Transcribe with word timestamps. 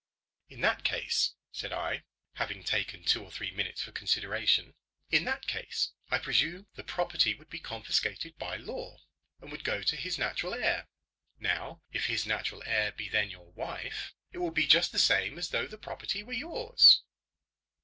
"In 0.49 0.61
that 0.61 0.83
case," 0.83 1.35
said 1.51 1.71
I, 1.71 2.05
having 2.33 2.63
taken 2.63 3.03
two 3.03 3.23
or 3.23 3.29
three 3.29 3.51
minutes 3.51 3.83
for 3.83 3.91
consideration, 3.91 4.73
"in 5.11 5.25
that 5.25 5.45
case, 5.45 5.91
I 6.09 6.17
presume 6.17 6.65
the 6.73 6.83
property 6.83 7.35
would 7.35 7.51
be 7.51 7.59
confiscated 7.59 8.35
by 8.39 8.55
law, 8.55 9.01
and 9.41 9.51
would 9.51 9.63
go 9.63 9.83
to 9.83 9.95
his 9.95 10.17
natural 10.17 10.55
heir. 10.55 10.87
Now 11.37 11.83
if 11.91 12.07
his 12.07 12.25
natural 12.25 12.63
heir 12.65 12.91
be 12.91 13.09
then 13.09 13.29
your 13.29 13.51
wife, 13.51 14.15
it 14.31 14.39
will 14.39 14.49
be 14.49 14.65
just 14.65 14.91
the 14.91 14.97
same 14.97 15.37
as 15.37 15.49
though 15.49 15.67
the 15.67 15.77
property 15.77 16.23
were 16.23 16.33
yours." 16.33 17.03